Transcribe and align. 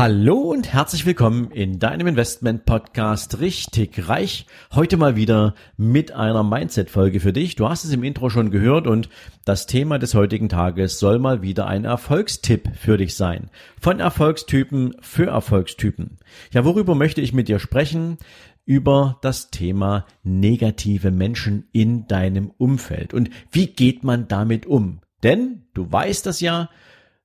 Hallo 0.00 0.38
und 0.38 0.72
herzlich 0.72 1.04
willkommen 1.04 1.50
in 1.50 1.78
deinem 1.78 2.06
Investment 2.06 2.64
Podcast 2.64 3.38
Richtig 3.40 4.08
Reich. 4.08 4.46
Heute 4.74 4.96
mal 4.96 5.14
wieder 5.14 5.54
mit 5.76 6.12
einer 6.12 6.42
Mindset 6.42 6.88
Folge 6.88 7.20
für 7.20 7.34
dich. 7.34 7.54
Du 7.54 7.68
hast 7.68 7.84
es 7.84 7.92
im 7.92 8.02
Intro 8.02 8.30
schon 8.30 8.50
gehört 8.50 8.86
und 8.86 9.10
das 9.44 9.66
Thema 9.66 9.98
des 9.98 10.14
heutigen 10.14 10.48
Tages 10.48 10.98
soll 11.00 11.18
mal 11.18 11.42
wieder 11.42 11.66
ein 11.66 11.84
Erfolgstipp 11.84 12.70
für 12.78 12.96
dich 12.96 13.14
sein. 13.14 13.50
Von 13.78 14.00
Erfolgstypen 14.00 14.96
für 15.02 15.26
Erfolgstypen. 15.26 16.16
Ja, 16.50 16.64
worüber 16.64 16.94
möchte 16.94 17.20
ich 17.20 17.34
mit 17.34 17.48
dir 17.48 17.58
sprechen? 17.58 18.16
über 18.64 19.18
das 19.20 19.50
Thema 19.50 20.06
negative 20.22 21.10
Menschen 21.10 21.66
in 21.72 22.06
deinem 22.06 22.52
Umfeld 22.56 23.12
und 23.12 23.28
wie 23.50 23.66
geht 23.66 24.04
man 24.04 24.28
damit 24.28 24.64
um? 24.64 25.00
Denn 25.22 25.64
du 25.74 25.90
weißt 25.90 26.24
das 26.24 26.40
ja, 26.40 26.70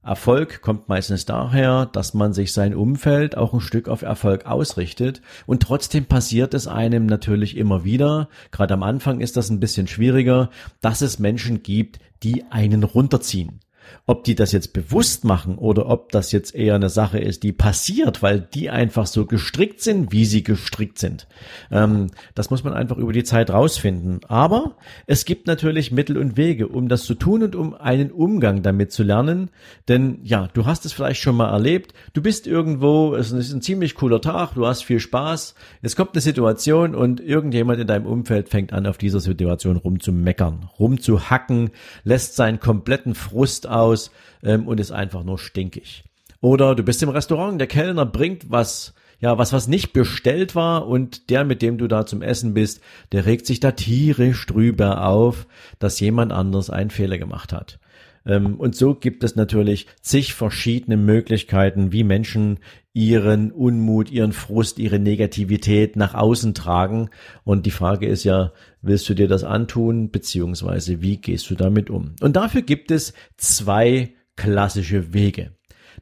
Erfolg 0.05 0.61
kommt 0.61 0.87
meistens 0.87 1.25
daher, 1.25 1.87
dass 1.87 2.13
man 2.13 2.31
sich 2.31 2.53
sein 2.53 2.75
Umfeld 2.75 3.35
auch 3.35 3.53
ein 3.53 3.59
Stück 3.59 3.89
auf 3.89 4.03
Erfolg 4.03 4.45
ausrichtet 4.45 5.23
und 5.47 5.63
trotzdem 5.63 6.05
passiert 6.05 6.53
es 6.53 6.67
einem 6.67 7.07
natürlich 7.07 7.57
immer 7.57 7.83
wieder, 7.83 8.29
gerade 8.51 8.75
am 8.75 8.83
Anfang 8.83 9.19
ist 9.19 9.35
das 9.35 9.49
ein 9.49 9.59
bisschen 9.59 9.87
schwieriger, 9.87 10.51
dass 10.79 11.01
es 11.01 11.17
Menschen 11.17 11.63
gibt, 11.63 11.99
die 12.21 12.45
einen 12.51 12.83
runterziehen. 12.83 13.61
Ob 14.05 14.23
die 14.23 14.35
das 14.35 14.51
jetzt 14.51 14.73
bewusst 14.73 15.23
machen 15.23 15.57
oder 15.57 15.87
ob 15.89 16.11
das 16.11 16.31
jetzt 16.31 16.53
eher 16.53 16.75
eine 16.75 16.89
Sache 16.89 17.19
ist, 17.19 17.43
die 17.43 17.51
passiert, 17.51 18.21
weil 18.21 18.39
die 18.39 18.69
einfach 18.69 19.07
so 19.07 19.25
gestrickt 19.25 19.81
sind, 19.81 20.11
wie 20.11 20.25
sie 20.25 20.43
gestrickt 20.43 20.99
sind. 20.99 21.27
Ähm, 21.71 22.07
das 22.35 22.49
muss 22.49 22.63
man 22.63 22.73
einfach 22.73 22.97
über 22.97 23.13
die 23.13 23.23
Zeit 23.23 23.49
rausfinden. 23.49 24.19
Aber 24.27 24.75
es 25.07 25.25
gibt 25.25 25.47
natürlich 25.47 25.91
Mittel 25.91 26.17
und 26.17 26.37
Wege, 26.37 26.67
um 26.67 26.87
das 26.87 27.03
zu 27.03 27.15
tun 27.15 27.43
und 27.43 27.55
um 27.55 27.73
einen 27.73 28.11
Umgang 28.11 28.61
damit 28.61 28.91
zu 28.91 29.03
lernen. 29.03 29.49
Denn 29.87 30.19
ja, 30.23 30.47
du 30.53 30.65
hast 30.65 30.85
es 30.85 30.93
vielleicht 30.93 31.21
schon 31.21 31.35
mal 31.35 31.51
erlebt. 31.51 31.93
Du 32.13 32.21
bist 32.21 32.47
irgendwo, 32.47 33.15
es 33.15 33.31
ist 33.31 33.53
ein 33.53 33.61
ziemlich 33.61 33.95
cooler 33.95 34.21
Tag, 34.21 34.53
du 34.53 34.65
hast 34.65 34.83
viel 34.83 34.99
Spaß. 34.99 35.55
Es 35.81 35.95
kommt 35.95 36.11
eine 36.13 36.21
Situation 36.21 36.95
und 36.95 37.19
irgendjemand 37.19 37.79
in 37.79 37.87
deinem 37.87 38.05
Umfeld 38.05 38.49
fängt 38.49 38.73
an, 38.73 38.85
auf 38.87 38.97
dieser 38.97 39.19
Situation 39.19 39.77
rumzumeckern, 39.77 40.69
rumzuhacken, 40.79 41.71
lässt 42.03 42.35
seinen 42.35 42.59
kompletten 42.59 43.15
Frust 43.15 43.67
aus 43.75 44.11
ähm, 44.43 44.67
und 44.67 44.79
ist 44.79 44.91
einfach 44.91 45.23
nur 45.23 45.37
stinkig. 45.37 46.03
Oder 46.41 46.75
du 46.75 46.83
bist 46.83 47.01
im 47.03 47.09
Restaurant, 47.09 47.59
der 47.59 47.67
Kellner 47.67 48.05
bringt 48.05 48.51
was, 48.51 48.93
ja, 49.19 49.37
was, 49.37 49.53
was 49.53 49.67
nicht 49.67 49.93
bestellt 49.93 50.55
war 50.55 50.87
und 50.87 51.29
der, 51.29 51.43
mit 51.43 51.61
dem 51.61 51.77
du 51.77 51.87
da 51.87 52.05
zum 52.05 52.21
Essen 52.21 52.53
bist, 52.53 52.81
der 53.11 53.25
regt 53.25 53.45
sich 53.45 53.59
da 53.59 53.71
tierisch 53.71 54.45
drüber 54.45 55.07
auf, 55.07 55.47
dass 55.79 55.99
jemand 55.99 56.31
anders 56.31 56.69
einen 56.69 56.91
Fehler 56.91 57.17
gemacht 57.17 57.53
hat. 57.53 57.79
Ähm, 58.25 58.55
und 58.59 58.75
so 58.75 58.95
gibt 58.95 59.23
es 59.23 59.35
natürlich 59.35 59.87
zig 60.01 60.33
verschiedene 60.33 60.97
Möglichkeiten, 60.97 61.91
wie 61.91 62.03
Menschen 62.03 62.59
ihren 62.93 63.51
Unmut, 63.51 64.09
ihren 64.09 64.31
Frust, 64.31 64.79
ihre 64.79 64.99
Negativität 64.99 65.95
nach 65.95 66.13
außen 66.13 66.53
tragen. 66.53 67.09
Und 67.43 67.65
die 67.65 67.71
Frage 67.71 68.07
ist 68.07 68.23
ja, 68.23 68.53
willst 68.81 69.07
du 69.09 69.13
dir 69.13 69.27
das 69.27 69.43
antun, 69.43 70.11
beziehungsweise 70.11 71.01
wie 71.01 71.17
gehst 71.17 71.49
du 71.49 71.55
damit 71.55 71.89
um? 71.89 72.15
Und 72.21 72.35
dafür 72.35 72.61
gibt 72.61 72.91
es 72.91 73.13
zwei 73.37 74.13
klassische 74.35 75.13
Wege. 75.13 75.51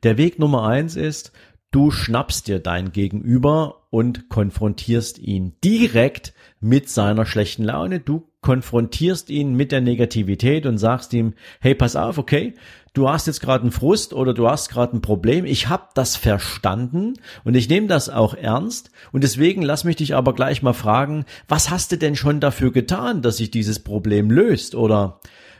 Der 0.03 0.17
Weg 0.17 0.38
Nummer 0.38 0.67
eins 0.67 0.95
ist, 0.95 1.31
du 1.72 1.91
schnappst 1.91 2.47
dir 2.47 2.59
dein 2.59 2.91
Gegenüber 2.91 3.88
und 3.89 4.29
konfrontierst 4.29 5.19
ihn 5.19 5.56
direkt 5.63 6.33
mit 6.63 6.90
seiner 6.90 7.25
schlechten 7.25 7.63
Laune. 7.63 8.00
Du 8.00 8.28
konfrontierst 8.41 9.29
ihn 9.29 9.53
mit 9.53 9.72
der 9.72 9.81
Negativität 9.81 10.66
und 10.66 10.78
sagst 10.78 11.13
ihm, 11.13 11.34
hey, 11.59 11.75
pass 11.75 11.96
auf, 11.96 12.18
okay, 12.18 12.53
du 12.94 13.09
hast 13.09 13.28
jetzt 13.28 13.41
gerade 13.41 13.63
einen 13.63 13.72
Frust 13.72 14.13
oder 14.13 14.34
du 14.34 14.47
hast 14.50 14.69
gerade 14.69 14.96
ein 14.96 15.01
Problem, 15.01 15.46
ich 15.46 15.69
habe 15.69 15.88
das 15.94 16.16
verstanden 16.16 17.13
und 17.44 17.56
ich 17.56 17.69
nehme 17.69 17.88
das 17.88 18.09
auch 18.09 18.34
ernst. 18.34 18.91
Und 19.12 19.24
deswegen 19.24 19.62
lass 19.62 19.84
mich 19.84 19.97
dich 19.97 20.16
aber 20.16 20.34
gleich 20.34 20.62
mal 20.62 20.74
fragen, 20.74 21.25
was 21.47 21.69
hast 21.69 21.91
du 21.91 21.97
denn 21.97 22.16
schon 22.16 22.40
dafür 22.40 22.72
getan, 22.72 23.22
dass 23.22 23.38
sich 23.38 23.51
dieses 23.51 23.80
Problem 23.80 24.31
löst? 24.31 24.75
Oder 24.75 25.19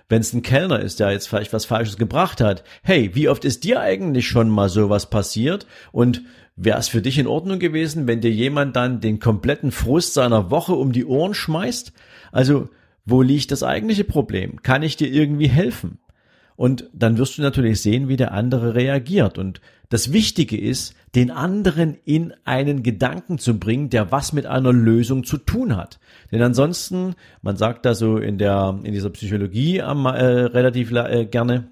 wenn 0.09 0.22
es 0.22 0.34
ein 0.34 0.44
Kellner 0.44 0.80
ist, 0.80 1.00
der 1.00 1.12
jetzt 1.12 1.28
vielleicht 1.28 1.53
was 1.53 1.66
Falsches 1.66 1.97
gebracht 1.97 2.41
hat, 2.41 2.64
hey, 2.84 3.12
wie 3.14 3.30
oft 3.30 3.46
ist 3.46 3.64
dir 3.64 3.80
eigentlich 3.80 4.28
schon 4.28 4.50
mal 4.50 4.70
sowas 4.70 5.09
passiert? 5.09 5.66
Und 5.91 6.22
wäre 6.56 6.78
es 6.78 6.88
für 6.88 7.02
dich 7.02 7.18
in 7.18 7.28
Ordnung 7.28 7.59
gewesen, 7.59 8.08
wenn 8.08 8.22
dir 8.22 8.31
jemand 8.31 8.75
dann 8.75 9.02
den 9.02 9.19
kompletten 9.19 9.72
Frust 9.72 10.14
seiner 10.14 10.52
Woche 10.52 10.74
um 10.74 10.91
die 10.91 11.06
Ohren 11.06 11.34
schmeißt? 11.34 11.94
Also, 12.31 12.69
wo 13.06 13.22
liegt 13.22 13.52
das 13.52 13.64
eigentliche 13.64 14.03
Problem? 14.03 14.62
Kann 14.64 14.84
ich 14.84 14.96
dir 14.96 15.12
irgendwie 15.12 15.50
helfen? 15.50 16.00
Und 16.56 16.90
dann 16.94 17.18
wirst 17.18 17.38
du 17.38 17.41
natürlich 17.41 17.81
sehen, 17.81 18.08
wie 18.08 18.16
der 18.16 18.31
andere 18.31 18.75
reagiert. 18.75 19.38
Und 19.38 19.59
das 19.90 20.14
Wichtige 20.14 20.59
ist, 20.59 20.96
den 21.16 21.31
anderen 21.31 21.97
in 22.06 22.34
einen 22.46 22.84
Gedanken 22.84 23.38
zu 23.38 23.59
bringen, 23.59 23.90
der 23.90 24.12
was 24.12 24.34
mit 24.34 24.46
einer 24.46 24.72
Lösung 24.72 25.24
zu 25.24 25.38
tun 25.38 25.75
hat. 25.75 26.00
Denn 26.31 26.41
ansonsten, 26.41 27.16
man 27.41 27.58
sagt 27.58 27.85
da 27.85 27.96
so 27.96 28.18
in 28.18 28.38
der, 28.38 28.80
in 28.84 28.94
dieser 28.94 29.09
Psychologie 29.09 29.78
äh, 29.78 29.84
relativ 29.85 30.91
äh, 30.91 31.25
gerne, 31.25 31.66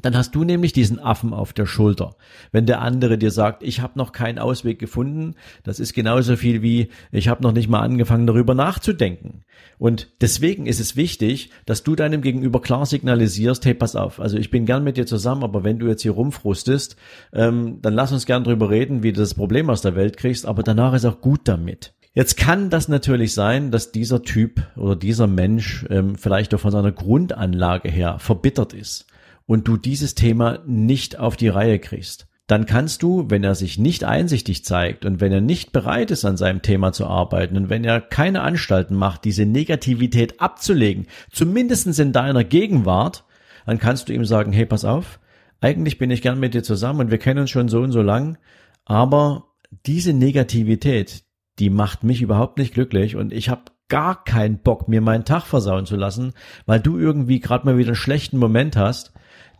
dann 0.00 0.16
hast 0.16 0.34
du 0.34 0.42
nämlich 0.42 0.72
diesen 0.72 0.98
Affen 0.98 1.34
auf 1.34 1.52
der 1.52 1.66
Schulter. 1.66 2.16
Wenn 2.50 2.64
der 2.64 2.80
andere 2.80 3.18
dir 3.18 3.30
sagt, 3.30 3.62
ich 3.62 3.80
habe 3.80 3.98
noch 3.98 4.12
keinen 4.12 4.38
Ausweg 4.38 4.78
gefunden, 4.78 5.34
das 5.64 5.80
ist 5.80 5.92
genauso 5.92 6.36
viel 6.36 6.62
wie, 6.62 6.88
ich 7.10 7.28
habe 7.28 7.42
noch 7.42 7.52
nicht 7.52 7.68
mal 7.68 7.80
angefangen 7.80 8.26
darüber 8.26 8.54
nachzudenken. 8.54 9.42
Und 9.78 10.08
deswegen 10.20 10.66
ist 10.66 10.80
es 10.80 10.96
wichtig, 10.96 11.50
dass 11.66 11.82
du 11.82 11.94
deinem 11.94 12.22
Gegenüber 12.22 12.62
klar 12.62 12.86
signalisierst, 12.86 13.66
hey, 13.66 13.74
pass 13.74 13.94
auf, 13.94 14.18
also 14.18 14.38
ich 14.38 14.50
bin 14.50 14.64
gern 14.64 14.84
mit 14.84 14.96
dir 14.96 15.06
zusammen, 15.06 15.44
aber 15.44 15.62
wenn 15.62 15.78
du 15.78 15.88
jetzt 15.88 16.02
hier 16.02 16.12
rumfrustest, 16.12 16.96
ähm, 17.34 17.78
dann 17.82 17.92
lass 17.92 18.12
uns 18.12 18.24
gern 18.24 18.44
drüber 18.44 18.70
reden, 18.70 19.02
wie 19.02 19.12
du 19.12 19.20
das 19.20 19.34
Problem 19.34 19.68
aus 19.68 19.82
der 19.82 19.94
Welt 19.94 20.16
kriegst, 20.16 20.46
aber 20.46 20.62
danach 20.62 20.94
ist 20.94 21.04
auch 21.04 21.20
gut 21.20 21.42
damit. 21.44 21.92
Jetzt 22.14 22.36
kann 22.36 22.68
das 22.68 22.88
natürlich 22.88 23.32
sein, 23.32 23.70
dass 23.70 23.90
dieser 23.90 24.22
Typ 24.22 24.62
oder 24.76 24.96
dieser 24.96 25.26
Mensch 25.26 25.86
ähm, 25.88 26.16
vielleicht 26.16 26.54
auch 26.54 26.60
von 26.60 26.70
seiner 26.70 26.92
Grundanlage 26.92 27.90
her 27.90 28.18
verbittert 28.18 28.74
ist 28.74 29.06
und 29.46 29.68
du 29.68 29.76
dieses 29.76 30.14
Thema 30.14 30.60
nicht 30.66 31.18
auf 31.18 31.36
die 31.36 31.48
Reihe 31.48 31.78
kriegst, 31.78 32.26
dann 32.46 32.66
kannst 32.66 33.02
du, 33.02 33.30
wenn 33.30 33.44
er 33.44 33.54
sich 33.54 33.78
nicht 33.78 34.04
einsichtig 34.04 34.64
zeigt 34.64 35.04
und 35.04 35.20
wenn 35.20 35.32
er 35.32 35.40
nicht 35.40 35.72
bereit 35.72 36.10
ist, 36.10 36.24
an 36.24 36.36
seinem 36.36 36.60
Thema 36.60 36.92
zu 36.92 37.06
arbeiten 37.06 37.56
und 37.56 37.70
wenn 37.70 37.84
er 37.84 38.00
keine 38.00 38.42
Anstalten 38.42 38.96
macht, 38.96 39.24
diese 39.24 39.46
Negativität 39.46 40.40
abzulegen, 40.40 41.06
zumindestens 41.30 41.98
in 41.98 42.12
deiner 42.12 42.44
Gegenwart, 42.44 43.24
dann 43.64 43.78
kannst 43.78 44.08
du 44.08 44.12
ihm 44.12 44.24
sagen, 44.24 44.52
hey, 44.52 44.66
pass 44.66 44.84
auf, 44.84 45.20
eigentlich 45.60 45.98
bin 45.98 46.10
ich 46.10 46.20
gern 46.20 46.40
mit 46.40 46.54
dir 46.54 46.62
zusammen 46.62 47.00
und 47.00 47.10
wir 47.10 47.18
kennen 47.18 47.40
uns 47.40 47.50
schon 47.50 47.68
so 47.68 47.80
und 47.80 47.92
so 47.92 48.02
lang, 48.02 48.36
aber 48.84 49.46
diese 49.86 50.12
Negativität, 50.12 51.22
die 51.58 51.70
macht 51.70 52.02
mich 52.02 52.20
überhaupt 52.20 52.58
nicht 52.58 52.74
glücklich 52.74 53.16
und 53.16 53.32
ich 53.32 53.48
habe 53.48 53.62
gar 53.88 54.24
keinen 54.24 54.58
Bock, 54.58 54.88
mir 54.88 55.00
meinen 55.00 55.24
Tag 55.24 55.44
versauen 55.44 55.86
zu 55.86 55.96
lassen, 55.96 56.32
weil 56.66 56.80
du 56.80 56.98
irgendwie 56.98 57.40
gerade 57.40 57.66
mal 57.66 57.78
wieder 57.78 57.90
einen 57.90 57.96
schlechten 57.96 58.38
Moment 58.38 58.76
hast 58.76 59.12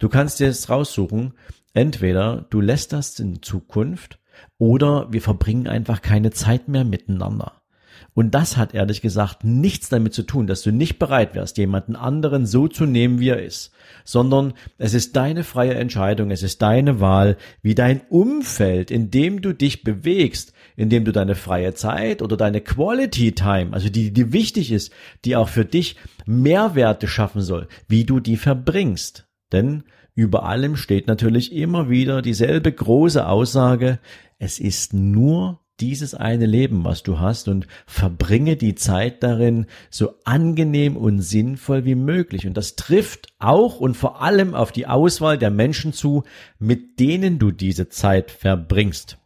Du 0.02 0.08
kannst 0.08 0.40
dir 0.40 0.48
jetzt 0.48 0.68
raussuchen, 0.68 1.34
entweder 1.74 2.44
du 2.50 2.60
lässt 2.60 2.92
das 2.92 3.20
in 3.20 3.40
Zukunft 3.40 4.18
oder 4.58 5.06
wir 5.12 5.22
verbringen 5.22 5.68
einfach 5.68 6.02
keine 6.02 6.32
Zeit 6.32 6.66
mehr 6.66 6.82
miteinander. 6.82 7.62
Und 8.12 8.34
das 8.34 8.56
hat 8.56 8.74
ehrlich 8.74 9.00
gesagt 9.00 9.44
nichts 9.44 9.90
damit 9.90 10.12
zu 10.12 10.24
tun, 10.24 10.48
dass 10.48 10.62
du 10.62 10.72
nicht 10.72 10.98
bereit 10.98 11.36
wärst, 11.36 11.56
jemanden 11.56 11.94
anderen 11.94 12.46
so 12.46 12.66
zu 12.66 12.84
nehmen, 12.84 13.20
wie 13.20 13.28
er 13.28 13.44
ist, 13.44 13.70
sondern 14.02 14.54
es 14.76 14.92
ist 14.92 15.14
deine 15.14 15.44
freie 15.44 15.74
Entscheidung, 15.74 16.32
es 16.32 16.42
ist 16.42 16.62
deine 16.62 16.98
Wahl, 16.98 17.36
wie 17.62 17.76
dein 17.76 18.00
Umfeld, 18.08 18.90
in 18.90 19.12
dem 19.12 19.40
du 19.40 19.54
dich 19.54 19.84
bewegst, 19.84 20.52
in 20.74 20.90
dem 20.90 21.04
du 21.04 21.12
deine 21.12 21.36
freie 21.36 21.74
Zeit 21.74 22.22
oder 22.22 22.36
deine 22.36 22.60
Quality 22.60 23.36
Time, 23.36 23.72
also 23.72 23.88
die, 23.88 24.12
die 24.12 24.32
wichtig 24.32 24.72
ist, 24.72 24.92
die 25.24 25.36
auch 25.36 25.48
für 25.48 25.64
dich 25.64 25.94
Mehrwerte 26.26 27.06
schaffen 27.06 27.40
soll, 27.40 27.68
wie 27.86 28.02
du 28.02 28.18
die 28.18 28.36
verbringst. 28.36 29.28
Denn 29.52 29.84
über 30.14 30.44
allem 30.44 30.76
steht 30.76 31.06
natürlich 31.06 31.52
immer 31.52 31.88
wieder 31.88 32.22
dieselbe 32.22 32.70
große 32.72 33.26
Aussage, 33.26 33.98
es 34.38 34.58
ist 34.58 34.92
nur 34.92 35.60
dieses 35.80 36.14
eine 36.14 36.46
Leben, 36.46 36.84
was 36.84 37.02
du 37.02 37.18
hast 37.18 37.48
und 37.48 37.66
verbringe 37.86 38.56
die 38.56 38.74
Zeit 38.74 39.22
darin 39.22 39.66
so 39.90 40.14
angenehm 40.24 40.96
und 40.96 41.20
sinnvoll 41.20 41.84
wie 41.84 41.96
möglich. 41.96 42.46
Und 42.46 42.56
das 42.56 42.76
trifft 42.76 43.32
auch 43.38 43.80
und 43.80 43.96
vor 43.96 44.22
allem 44.22 44.54
auf 44.54 44.70
die 44.70 44.86
Auswahl 44.86 45.38
der 45.38 45.50
Menschen 45.50 45.92
zu, 45.92 46.22
mit 46.58 47.00
denen 47.00 47.38
du 47.38 47.50
diese 47.50 47.88
Zeit 47.88 48.30
verbringst. 48.30 49.18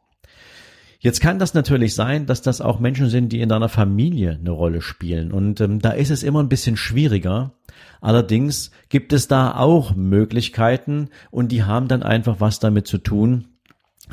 Jetzt 0.99 1.21
kann 1.21 1.38
das 1.38 1.53
natürlich 1.53 1.94
sein, 1.94 2.27
dass 2.27 2.43
das 2.43 2.61
auch 2.61 2.81
Menschen 2.81 3.11
sind, 3.11 3.29
die 3.33 3.41
in 3.41 3.49
deiner 3.49 3.69
Familie 3.69 4.38
eine 4.41 4.50
Rolle 4.50 4.81
spielen. 4.81 5.33
Und 5.33 5.61
ähm, 5.61 5.81
da 5.81 5.91
ist 5.91 6.11
es 6.11 6.23
immer 6.23 6.43
ein 6.43 6.49
bisschen 6.49 6.77
schwieriger. 6.77 7.53
Allerdings 8.01 8.71
gibt 8.89 9.13
es 9.13 9.29
da 9.29 9.57
auch 9.57 9.95
Möglichkeiten 9.95 11.09
und 11.31 11.53
die 11.53 11.65
haben 11.65 11.89
dann 11.89 12.03
einfach 12.03 12.41
was 12.41 12.59
damit 12.59 12.87
zu 12.87 12.99
tun, 12.99 13.49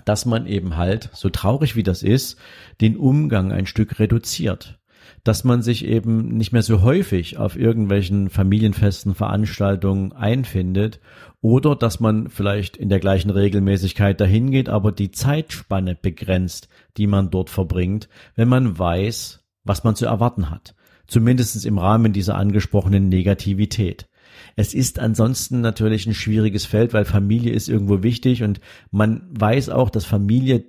dass 0.06 0.26
man 0.26 0.48
eben 0.48 0.78
halt, 0.78 1.10
so 1.14 1.30
traurig 1.30 1.76
wie 1.76 1.84
das 1.84 2.04
ist, 2.04 2.38
den 2.82 2.98
Umgang 2.98 3.52
ein 3.52 3.68
Stück 3.68 4.00
reduziert 4.00 4.80
dass 5.24 5.46
man 5.46 5.62
sich 5.62 5.86
eben 5.86 6.36
nicht 6.38 6.52
mehr 6.52 6.64
so 6.64 6.82
häufig 6.82 7.38
auf 7.38 7.58
irgendwelchen 7.58 8.30
familienfesten 8.30 9.16
Veranstaltungen 9.16 10.12
einfindet 10.12 11.00
oder 11.42 11.76
dass 11.76 12.00
man 12.00 12.30
vielleicht 12.30 12.76
in 12.78 12.90
der 12.90 13.00
gleichen 13.00 13.30
Regelmäßigkeit 13.30 14.20
dahin 14.20 14.52
geht, 14.52 14.70
aber 14.70 14.92
die 14.92 15.12
Zeitspanne 15.12 15.96
begrenzt, 15.96 16.68
die 16.98 17.08
man 17.08 17.30
dort 17.30 17.50
verbringt, 17.50 18.10
wenn 18.36 18.50
man 18.50 18.78
weiß, 18.78 19.44
was 19.64 19.84
man 19.84 19.96
zu 19.96 20.06
erwarten 20.06 20.50
hat. 20.50 20.76
Zumindest 21.08 21.66
im 21.66 21.78
Rahmen 21.78 22.14
dieser 22.14 22.36
angesprochenen 22.36 23.10
Negativität. 23.10 24.08
Es 24.56 24.74
ist 24.74 25.00
ansonsten 25.00 25.62
natürlich 25.62 26.06
ein 26.06 26.14
schwieriges 26.14 26.66
Feld, 26.66 26.94
weil 26.94 27.06
Familie 27.06 27.54
ist 27.54 27.70
irgendwo 27.70 28.04
wichtig 28.04 28.44
und 28.44 28.60
man 28.92 29.28
weiß 29.32 29.70
auch, 29.70 29.90
dass 29.90 30.06
Familie 30.06 30.66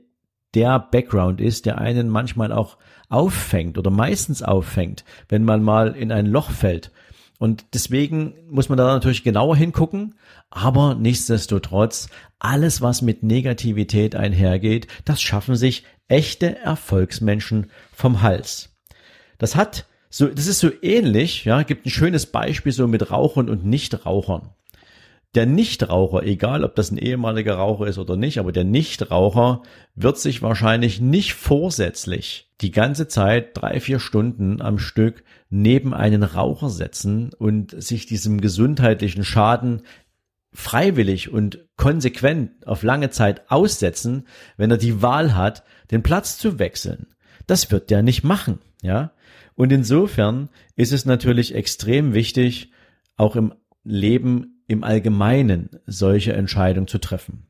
der 0.54 0.78
Background 0.78 1.40
ist, 1.40 1.66
der 1.66 1.78
einen 1.78 2.08
manchmal 2.08 2.52
auch 2.52 2.78
auffängt 3.08 3.76
oder 3.76 3.90
meistens 3.90 4.42
auffängt, 4.42 5.04
wenn 5.28 5.44
man 5.44 5.62
mal 5.62 5.94
in 5.94 6.12
ein 6.12 6.26
Loch 6.26 6.50
fällt. 6.50 6.92
Und 7.38 7.66
deswegen 7.74 8.34
muss 8.48 8.68
man 8.68 8.78
da 8.78 8.86
natürlich 8.86 9.24
genauer 9.24 9.56
hingucken, 9.56 10.14
aber 10.50 10.94
nichtsdestotrotz, 10.94 12.08
alles, 12.38 12.80
was 12.80 13.02
mit 13.02 13.22
Negativität 13.22 14.14
einhergeht, 14.14 14.86
das 15.04 15.20
schaffen 15.20 15.56
sich 15.56 15.84
echte 16.08 16.56
Erfolgsmenschen 16.58 17.70
vom 17.92 18.22
Hals. 18.22 18.76
Das 19.38 19.56
hat 19.56 19.86
so, 20.16 20.28
das 20.28 20.46
ist 20.46 20.60
so 20.60 20.70
ähnlich, 20.80 21.44
ja, 21.44 21.64
gibt 21.64 21.86
ein 21.86 21.90
schönes 21.90 22.26
Beispiel 22.26 22.70
so 22.70 22.86
mit 22.86 23.10
Rauchern 23.10 23.48
und 23.48 23.64
Nichtrauchern. 23.64 24.50
Der 25.34 25.44
Nichtraucher, 25.44 26.22
egal 26.22 26.62
ob 26.62 26.76
das 26.76 26.92
ein 26.92 26.98
ehemaliger 26.98 27.56
Raucher 27.56 27.88
ist 27.88 27.98
oder 27.98 28.14
nicht, 28.16 28.38
aber 28.38 28.52
der 28.52 28.62
Nichtraucher 28.62 29.62
wird 29.96 30.18
sich 30.20 30.40
wahrscheinlich 30.40 31.00
nicht 31.00 31.34
vorsätzlich 31.34 32.48
die 32.60 32.70
ganze 32.70 33.08
Zeit 33.08 33.56
drei, 33.56 33.80
vier 33.80 33.98
Stunden 33.98 34.62
am 34.62 34.78
Stück 34.78 35.24
neben 35.50 35.92
einen 35.92 36.22
Raucher 36.22 36.70
setzen 36.70 37.32
und 37.36 37.74
sich 37.82 38.06
diesem 38.06 38.40
gesundheitlichen 38.40 39.24
Schaden 39.24 39.82
freiwillig 40.52 41.32
und 41.32 41.58
konsequent 41.76 42.68
auf 42.68 42.84
lange 42.84 43.10
Zeit 43.10 43.50
aussetzen, 43.50 44.28
wenn 44.56 44.70
er 44.70 44.78
die 44.78 45.02
Wahl 45.02 45.34
hat, 45.34 45.64
den 45.90 46.04
Platz 46.04 46.38
zu 46.38 46.60
wechseln. 46.60 47.08
Das 47.48 47.72
wird 47.72 47.90
der 47.90 48.04
nicht 48.04 48.22
machen, 48.22 48.60
ja. 48.80 49.10
Und 49.54 49.72
insofern 49.72 50.48
ist 50.76 50.92
es 50.92 51.04
natürlich 51.04 51.54
extrem 51.54 52.14
wichtig, 52.14 52.72
auch 53.16 53.36
im 53.36 53.54
Leben 53.84 54.62
im 54.66 54.82
Allgemeinen 54.82 55.70
solche 55.86 56.32
Entscheidungen 56.32 56.88
zu 56.88 56.98
treffen. 56.98 57.46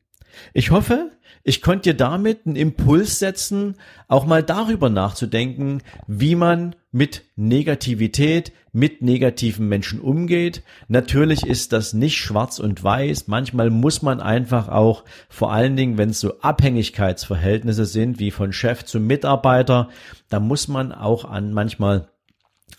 Ich 0.53 0.71
hoffe, 0.71 1.11
ich 1.43 1.61
konnte 1.61 1.91
dir 1.91 1.95
damit 1.95 2.45
einen 2.45 2.55
Impuls 2.55 3.19
setzen, 3.19 3.75
auch 4.07 4.25
mal 4.25 4.41
darüber 4.41 4.89
nachzudenken, 4.89 5.81
wie 6.07 6.35
man 6.35 6.75
mit 6.91 7.23
Negativität, 7.35 8.51
mit 8.71 9.01
negativen 9.01 9.67
Menschen 9.67 9.99
umgeht. 9.99 10.63
Natürlich 10.87 11.45
ist 11.45 11.71
das 11.71 11.93
nicht 11.93 12.17
schwarz 12.17 12.57
und 12.57 12.83
weiß. 12.83 13.27
Manchmal 13.27 13.69
muss 13.69 14.01
man 14.01 14.21
einfach 14.21 14.69
auch, 14.69 15.03
vor 15.29 15.53
allen 15.53 15.75
Dingen, 15.75 15.97
wenn 15.97 16.09
es 16.09 16.19
so 16.19 16.39
Abhängigkeitsverhältnisse 16.39 17.85
sind, 17.85 18.19
wie 18.19 18.31
von 18.31 18.51
Chef 18.51 18.83
zu 18.83 18.99
Mitarbeiter, 18.99 19.89
da 20.29 20.39
muss 20.39 20.67
man 20.67 20.91
auch 20.91 21.25
an 21.25 21.53
manchmal 21.53 22.07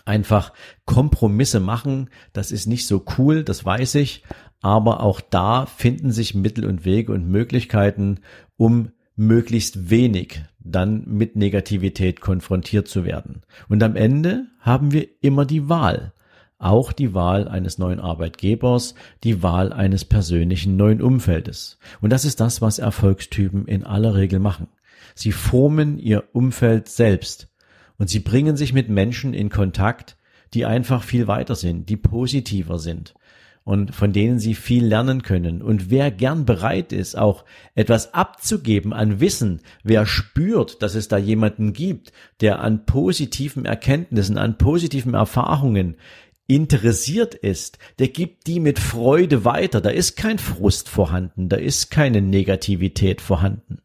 einfach 0.05 0.53
Kompromisse 0.85 1.61
machen. 1.61 2.11
Das 2.33 2.53
ist 2.53 2.67
nicht 2.67 2.87
so 2.87 3.05
cool, 3.19 3.45
das 3.45 3.65
weiß 3.65 3.97
ich. 3.97 4.23
Aber 4.61 5.03
auch 5.03 5.21
da 5.21 5.67
finden 5.67 6.13
sich 6.13 6.35
Mittel 6.35 6.65
und 6.65 6.85
Wege 6.85 7.13
und 7.13 7.29
Möglichkeiten, 7.29 8.21
um 8.57 8.91
möglichst 9.17 9.91
wenig 9.91 10.43
dann 10.59 11.05
mit 11.07 11.37
Negativität 11.37 12.21
konfrontiert 12.21 12.89
zu 12.89 13.05
werden. 13.05 13.43
Und 13.69 13.83
am 13.83 13.97
Ende 13.97 14.47
haben 14.61 14.93
wir 14.93 15.07
immer 15.21 15.45
die 15.45 15.69
Wahl. 15.69 16.13
Auch 16.59 16.93
die 16.93 17.13
Wahl 17.13 17.49
eines 17.49 17.79
neuen 17.79 18.01
Arbeitgebers, 18.01 18.95
die 19.25 19.43
Wahl 19.43 19.73
eines 19.73 20.07
persönlichen 20.07 20.77
neuen 20.77 21.03
Umfeldes. 21.03 21.79
Und 22.01 22.11
das 22.11 22.25
ist 22.25 22.41
das, 22.41 22.63
was 22.63 22.79
Erfolgstypen 22.79 23.67
in 23.67 23.85
aller 23.85 24.15
Regel 24.15 24.39
machen. 24.39 24.69
Sie 25.15 25.33
formen 25.33 25.99
ihr 25.99 26.25
Umfeld 26.33 26.89
selbst 26.89 27.49
und 27.99 28.09
sie 28.09 28.21
bringen 28.21 28.57
sich 28.57 28.73
mit 28.73 28.89
Menschen 28.89 29.35
in 29.35 29.49
Kontakt, 29.51 30.17
die 30.55 30.65
einfach 30.65 31.03
viel 31.03 31.27
weiter 31.27 31.55
sind, 31.55 31.89
die 31.89 31.97
positiver 31.97 32.79
sind 32.79 33.15
und 33.67 33.93
von 33.93 34.13
denen 34.13 34.39
sie 34.39 34.55
viel 34.55 34.87
lernen 34.87 35.23
können. 35.23 35.61
Und 35.61 35.91
wer 35.91 36.13
gern 36.13 36.45
bereit 36.45 36.93
ist, 36.93 37.19
auch 37.19 37.45
etwas 37.75 38.15
abzugeben 38.15 38.93
an 38.93 39.19
Wissen, 39.19 39.61
wer 39.83 40.07
spürt, 40.07 40.83
dass 40.83 40.95
es 40.95 41.09
da 41.09 41.19
jemanden 41.19 41.73
gibt, 41.73 42.13
der 42.41 42.61
an 42.61 42.87
positiven 42.87 43.65
Erkenntnissen, 43.65 44.39
an 44.39 44.57
positiven 44.57 45.15
Erfahrungen 45.15 45.97
interessiert 46.47 47.35
ist, 47.35 47.79
der 47.99 48.07
gibt 48.07 48.47
die 48.47 48.61
mit 48.61 48.79
Freude 48.79 49.45
weiter. 49.45 49.81
Da 49.81 49.91
ist 49.91 50.17
kein 50.17 50.39
Frust 50.39 50.89
vorhanden, 50.89 51.49
da 51.49 51.57
ist 51.57 51.91
keine 51.91 52.23
Negativität 52.23 53.21
vorhanden. 53.21 53.79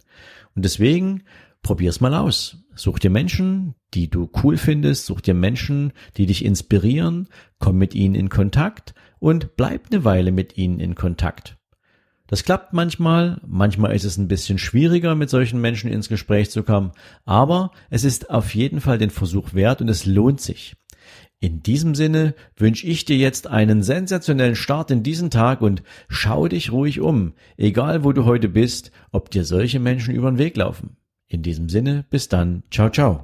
Und 0.56 0.64
deswegen 0.64 1.24
probier's 1.62 2.02
mal 2.02 2.14
aus. 2.14 2.58
Such 2.76 3.00
dir 3.00 3.10
Menschen, 3.10 3.76
die 3.94 4.10
du 4.10 4.30
cool 4.44 4.58
findest, 4.58 5.06
such 5.06 5.22
dir 5.22 5.34
Menschen, 5.34 5.94
die 6.18 6.26
dich 6.26 6.46
inspirieren, 6.46 7.28
komm 7.60 7.78
mit 7.78 7.94
ihnen 7.96 8.16
in 8.16 8.30
Kontakt 8.30 8.94
und 9.20 9.56
bleib 9.56 9.88
eine 9.92 10.04
Weile 10.04 10.32
mit 10.32 10.58
ihnen 10.58 10.80
in 10.80 10.96
Kontakt. 10.96 11.58
Das 12.28 12.46
klappt 12.46 12.72
manchmal, 12.72 13.42
manchmal 13.46 13.94
ist 13.94 14.06
es 14.06 14.18
ein 14.18 14.30
bisschen 14.30 14.58
schwieriger, 14.58 15.16
mit 15.16 15.30
solchen 15.30 15.60
Menschen 15.60 15.92
ins 15.92 16.08
Gespräch 16.08 16.50
zu 16.50 16.64
kommen, 16.64 16.94
aber 17.26 17.72
es 17.90 18.06
ist 18.06 18.30
auf 18.30 18.56
jeden 18.56 18.80
Fall 18.80 18.98
den 18.98 19.10
Versuch 19.10 19.54
wert 19.54 19.82
und 19.82 19.90
es 19.90 20.06
lohnt 20.06 20.40
sich. 20.40 20.78
In 21.42 21.62
diesem 21.62 21.94
Sinne 21.94 22.36
wünsche 22.56 22.88
ich 22.88 23.04
dir 23.04 23.18
jetzt 23.18 23.48
einen 23.48 23.84
sensationellen 23.84 24.56
Start 24.56 24.92
in 24.92 25.04
diesen 25.04 25.30
Tag 25.30 25.62
und 25.62 25.84
schau 26.08 26.48
dich 26.48 26.72
ruhig 26.72 27.02
um, 27.02 27.34
egal 27.58 28.06
wo 28.06 28.14
du 28.14 28.24
heute 28.26 28.48
bist, 28.48 28.92
ob 29.12 29.30
dir 29.30 29.44
solche 29.44 29.80
Menschen 29.80 30.16
über 30.16 30.32
den 30.32 30.38
Weg 30.38 30.56
laufen. 30.56 30.96
In 31.32 31.44
diesem 31.44 31.70
Sinne, 31.70 32.04
bis 32.10 32.28
dann. 32.28 32.64
Ciao, 32.72 32.90
ciao. 32.90 33.24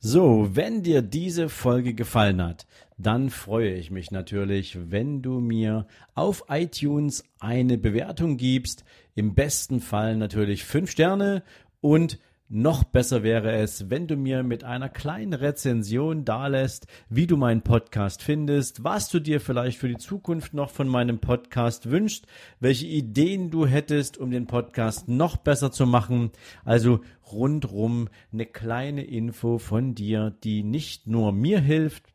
So, 0.00 0.50
wenn 0.52 0.82
dir 0.82 1.00
diese 1.00 1.48
Folge 1.48 1.94
gefallen 1.94 2.42
hat, 2.42 2.66
dann 2.98 3.30
freue 3.30 3.72
ich 3.72 3.90
mich 3.90 4.10
natürlich, 4.10 4.76
wenn 4.90 5.22
du 5.22 5.40
mir 5.40 5.86
auf 6.14 6.44
iTunes 6.50 7.24
eine 7.40 7.78
Bewertung 7.78 8.36
gibst. 8.36 8.84
Im 9.14 9.34
besten 9.34 9.80
Fall 9.80 10.16
natürlich 10.16 10.64
fünf 10.64 10.90
Sterne 10.90 11.42
und 11.80 12.18
noch 12.50 12.84
besser 12.84 13.22
wäre 13.22 13.52
es, 13.52 13.90
wenn 13.90 14.06
du 14.06 14.16
mir 14.16 14.42
mit 14.42 14.64
einer 14.64 14.88
kleinen 14.88 15.34
Rezension 15.34 16.24
dalässt, 16.24 16.86
wie 17.10 17.26
du 17.26 17.36
meinen 17.36 17.62
Podcast 17.62 18.22
findest, 18.22 18.82
was 18.84 19.10
du 19.10 19.20
dir 19.20 19.40
vielleicht 19.40 19.78
für 19.78 19.88
die 19.88 19.98
Zukunft 19.98 20.54
noch 20.54 20.70
von 20.70 20.88
meinem 20.88 21.18
Podcast 21.18 21.90
wünschst, 21.90 22.26
welche 22.58 22.86
Ideen 22.86 23.50
du 23.50 23.66
hättest, 23.66 24.16
um 24.16 24.30
den 24.30 24.46
Podcast 24.46 25.08
noch 25.08 25.36
besser 25.36 25.70
zu 25.70 25.86
machen. 25.86 26.30
Also 26.64 27.00
rundrum 27.30 28.08
eine 28.32 28.46
kleine 28.46 29.04
Info 29.04 29.58
von 29.58 29.94
dir, 29.94 30.34
die 30.42 30.62
nicht 30.62 31.06
nur 31.06 31.32
mir 31.32 31.60
hilft, 31.60 32.14